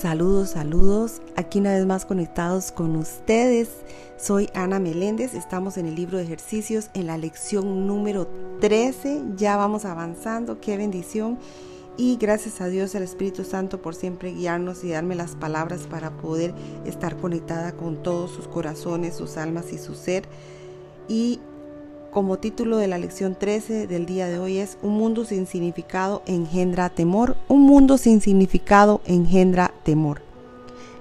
[0.00, 1.20] Saludos, saludos.
[1.36, 3.68] Aquí una vez más conectados con ustedes.
[4.16, 5.34] Soy Ana Meléndez.
[5.34, 8.26] Estamos en el libro de ejercicios en la lección número
[8.62, 9.24] 13.
[9.36, 10.58] Ya vamos avanzando.
[10.58, 11.38] Qué bendición.
[11.98, 16.16] Y gracias a Dios, el Espíritu Santo, por siempre guiarnos y darme las palabras para
[16.16, 16.54] poder
[16.86, 20.24] estar conectada con todos sus corazones, sus almas y su ser.
[21.08, 21.40] Y
[22.10, 26.22] como título de la lección 13 del día de hoy es Un mundo sin significado
[26.26, 27.36] engendra temor.
[27.48, 30.20] Un mundo sin significado engendra temor.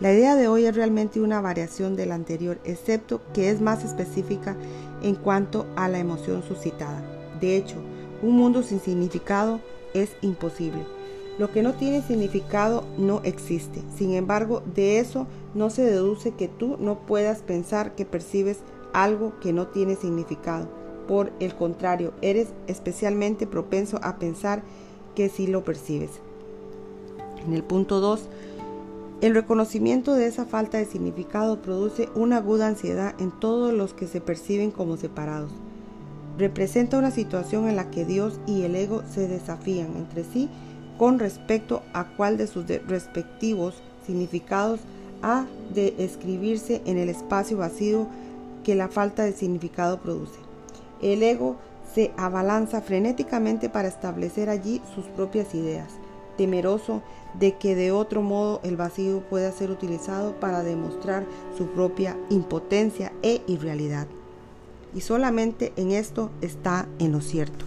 [0.00, 3.84] La idea de hoy es realmente una variación de la anterior, excepto que es más
[3.84, 4.56] específica
[5.02, 7.02] en cuanto a la emoción suscitada.
[7.40, 7.76] De hecho,
[8.22, 9.60] un mundo sin significado
[9.92, 10.84] es imposible.
[11.38, 13.82] Lo que no tiene significado no existe.
[13.96, 18.60] Sin embargo, de eso no se deduce que tú no puedas pensar que percibes
[18.92, 24.62] algo que no tiene significado por el contrario, eres especialmente propenso a pensar
[25.14, 26.10] que sí lo percibes.
[27.46, 28.28] En el punto 2,
[29.20, 34.06] el reconocimiento de esa falta de significado produce una aguda ansiedad en todos los que
[34.06, 35.50] se perciben como separados.
[36.36, 40.50] Representa una situación en la que Dios y el ego se desafían entre sí
[40.98, 44.80] con respecto a cuál de sus respectivos significados
[45.22, 48.06] ha de escribirse en el espacio vacío
[48.62, 50.38] que la falta de significado produce.
[51.00, 51.56] El ego
[51.94, 55.88] se abalanza frenéticamente para establecer allí sus propias ideas,
[56.36, 57.02] temeroso
[57.38, 61.24] de que de otro modo el vacío pueda ser utilizado para demostrar
[61.56, 64.06] su propia impotencia e irrealidad.
[64.94, 67.64] Y solamente en esto está en lo cierto.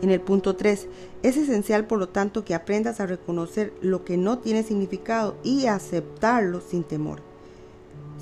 [0.00, 0.86] En el punto 3,
[1.22, 5.66] es esencial por lo tanto que aprendas a reconocer lo que no tiene significado y
[5.66, 7.20] aceptarlo sin temor.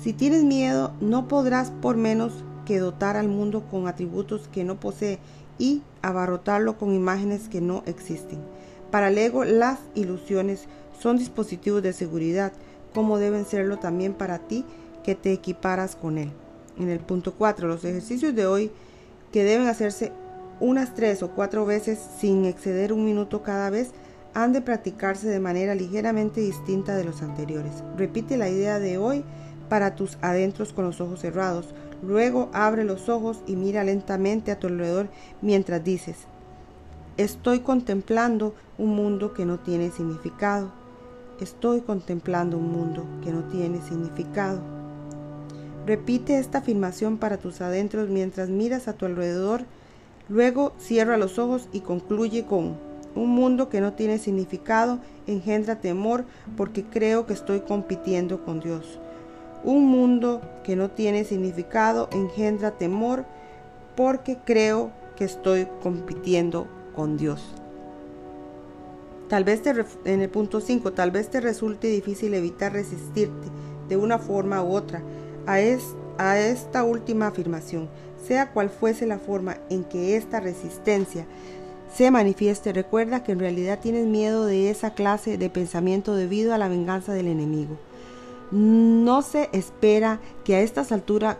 [0.01, 2.33] Si tienes miedo, no podrás por menos
[2.67, 5.19] que dotar al mundo con atributos que no posee
[5.57, 8.39] y abarrotarlo con imágenes que no existen.
[8.91, 10.65] Para el ego, las ilusiones
[10.99, 12.51] son dispositivos de seguridad,
[12.93, 14.65] como deben serlo también para ti
[15.05, 16.29] que te equiparas con él.
[16.77, 18.69] En el punto 4, los ejercicios de hoy
[19.31, 20.11] que deben hacerse
[20.59, 23.91] unas tres o cuatro veces sin exceder un minuto cada vez
[24.33, 27.71] han de practicarse de manera ligeramente distinta de los anteriores.
[27.95, 29.23] Repite la idea de hoy
[29.69, 34.59] para tus adentros con los ojos cerrados Luego abre los ojos y mira lentamente a
[34.59, 35.07] tu alrededor
[35.41, 36.17] mientras dices,
[37.17, 40.71] estoy contemplando un mundo que no tiene significado.
[41.39, 44.59] Estoy contemplando un mundo que no tiene significado.
[45.85, 49.65] Repite esta afirmación para tus adentros mientras miras a tu alrededor.
[50.29, 52.75] Luego cierra los ojos y concluye con,
[53.17, 56.25] un mundo que no tiene significado engendra temor
[56.55, 58.99] porque creo que estoy compitiendo con Dios.
[59.63, 63.25] Un mundo que no tiene significado engendra temor
[63.95, 67.43] porque creo que estoy compitiendo con Dios.
[69.27, 69.73] Tal vez te,
[70.05, 73.47] en el punto 5, tal vez te resulte difícil evitar resistirte
[73.89, 75.01] de una forma u otra
[75.45, 75.57] a,
[76.17, 77.89] a esta última afirmación,
[78.25, 81.25] sea cual fuese la forma en que esta resistencia
[81.93, 82.71] se manifieste.
[82.71, 87.13] Recuerda que en realidad tienes miedo de esa clase de pensamiento debido a la venganza
[87.13, 87.77] del enemigo.
[88.51, 91.37] No se espera que a estas, alturas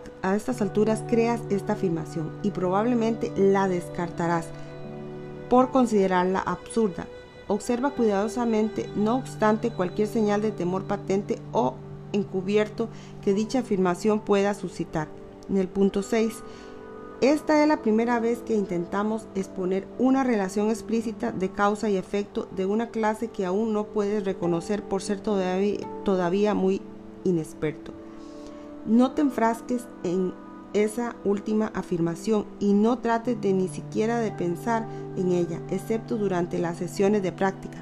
[1.08, 4.46] creas esta afirmación y probablemente la descartarás
[5.48, 7.06] por considerarla absurda.
[7.46, 11.76] Observa cuidadosamente, no obstante, cualquier señal de temor patente o
[12.12, 12.90] encubierto
[13.24, 15.08] que dicha afirmación pueda suscitar.
[15.48, 16.42] En el punto 6,
[17.22, 22.48] esta es la primera vez que intentamos exponer una relación explícita de causa y efecto
[22.54, 26.82] de una clase que aún no puedes reconocer por ser todavía, todavía muy
[27.28, 27.92] inexperto.
[28.86, 30.32] No te enfrasques en
[30.74, 36.58] esa última afirmación y no trates de ni siquiera de pensar en ella, excepto durante
[36.58, 37.78] las sesiones de práctica.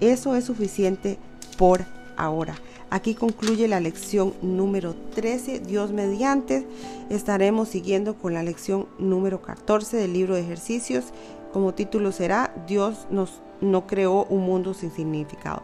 [0.00, 1.18] Eso es suficiente
[1.56, 1.84] por
[2.16, 2.54] ahora.
[2.90, 5.60] Aquí concluye la lección número 13.
[5.60, 6.66] Dios mediante.
[7.10, 11.06] Estaremos siguiendo con la lección número 14 del libro de ejercicios.
[11.52, 15.62] Como título será Dios nos no creó un mundo sin significado.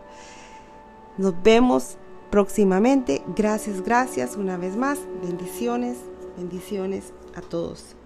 [1.18, 1.98] Nos vemos
[2.30, 3.22] próximamente.
[3.36, 5.00] Gracias, gracias una vez más.
[5.22, 5.98] Bendiciones,
[6.36, 7.96] bendiciones a todos.